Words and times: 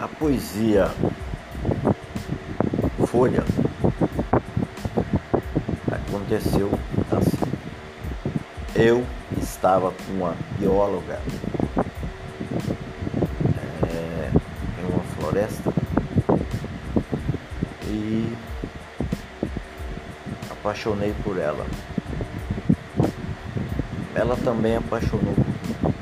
A 0.00 0.06
poesia 0.06 0.88
Folha 3.04 3.44
aconteceu 5.90 6.70
assim. 7.10 7.50
Eu 8.76 9.04
estava 9.36 9.90
com 9.90 10.12
uma 10.12 10.36
bióloga 10.56 11.20
é, 13.82 14.30
em 14.80 14.92
uma 14.92 15.02
floresta 15.16 15.72
e 17.88 18.32
apaixonei 20.48 21.12
por 21.24 21.38
ela. 21.38 21.66
Ela 24.14 24.36
também 24.36 24.76
apaixonou 24.76 25.34
por 25.34 25.44
mim. 25.44 25.94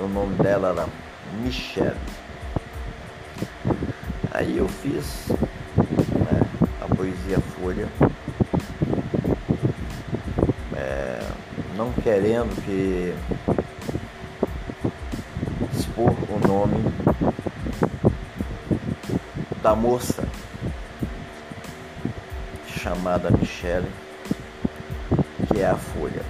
O 0.00 0.08
nome 0.08 0.34
dela 0.34 0.70
era 0.70 0.88
Michelle. 1.44 2.19
Aí 4.32 4.56
eu 4.58 4.68
fiz 4.68 5.28
né, 5.28 6.40
a 6.80 6.94
poesia 6.94 7.40
Folha, 7.40 7.88
é, 10.76 11.20
não 11.76 11.92
querendo 11.92 12.54
que 12.64 13.14
expor 15.76 16.12
o 16.30 16.48
nome 16.48 16.82
da 19.62 19.74
moça 19.74 20.26
chamada 22.66 23.30
Michelle, 23.30 23.88
que 25.48 25.60
é 25.60 25.66
a 25.66 25.76
Folha. 25.76 26.22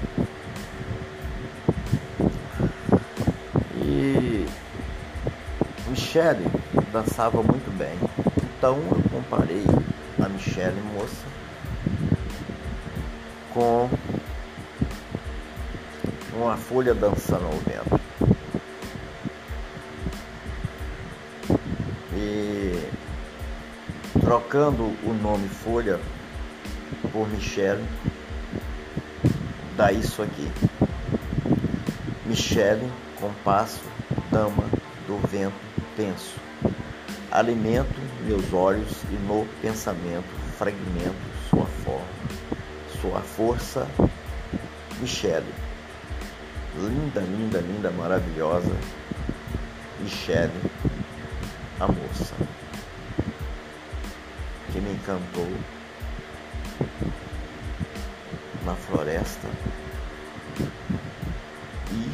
E 3.76 4.46
Michelle 5.88 6.44
dançava 6.92 7.42
muito 7.42 7.70
bem. 7.76 7.96
Então 8.58 8.76
eu 8.76 9.02
comparei 9.10 9.64
a 10.22 10.28
Michelle 10.28 10.80
moça 10.94 11.24
com 13.52 13.88
uma 16.34 16.56
folha 16.56 16.94
dançando 16.94 17.46
ao 17.46 17.52
vento. 17.52 18.00
E 22.14 22.90
trocando 24.20 24.84
o 25.04 25.12
nome 25.22 25.48
Folha 25.48 25.98
por 27.12 27.28
Michelle, 27.28 27.84
dá 29.76 29.92
isso 29.92 30.22
aqui. 30.22 30.50
Michelle, 32.26 32.88
compasso, 33.18 33.80
dama 34.30 34.79
do 35.10 35.18
vento 35.26 35.52
tenso. 35.96 36.36
Alimento 37.32 38.00
meus 38.24 38.52
olhos 38.52 39.02
e 39.10 39.14
no 39.26 39.44
pensamento 39.60 40.28
fragmento 40.56 41.16
sua 41.48 41.66
forma, 41.66 42.06
sua 43.00 43.20
força, 43.20 43.88
Michele. 45.00 45.52
Linda, 46.76 47.20
linda, 47.22 47.58
linda, 47.60 47.90
maravilhosa, 47.90 48.70
Michele, 49.98 50.52
a 51.80 51.88
moça, 51.88 52.34
que 54.72 54.80
me 54.80 54.92
encantou 54.92 55.48
na 58.64 58.74
floresta 58.76 59.48
e 61.90 62.10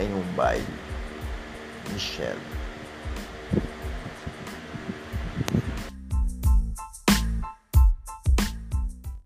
em 0.00 0.14
um 0.14 0.22
baile. 0.36 0.87
Michele. 1.92 2.36